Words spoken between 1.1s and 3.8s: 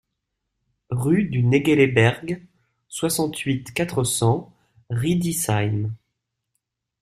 du Naegeleberg, soixante-huit,